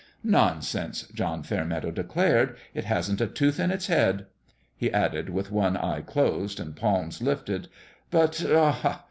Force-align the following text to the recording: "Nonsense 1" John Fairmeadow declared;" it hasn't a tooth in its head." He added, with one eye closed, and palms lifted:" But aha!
"Nonsense 0.41 1.03
1" 1.09 1.15
John 1.15 1.43
Fairmeadow 1.43 1.91
declared;" 1.91 2.57
it 2.73 2.85
hasn't 2.85 3.21
a 3.21 3.27
tooth 3.27 3.59
in 3.59 3.69
its 3.69 3.85
head." 3.85 4.25
He 4.75 4.91
added, 4.91 5.29
with 5.29 5.51
one 5.51 5.77
eye 5.77 6.01
closed, 6.01 6.59
and 6.59 6.75
palms 6.75 7.21
lifted:" 7.21 7.67
But 8.15 8.43
aha! 8.43 8.99